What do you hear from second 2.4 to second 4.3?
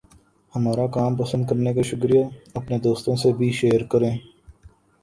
اپنے دوستوں سے بھی شیئر کریں۔